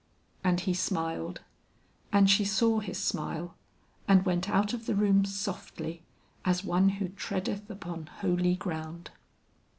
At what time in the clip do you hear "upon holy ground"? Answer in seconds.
7.69-9.11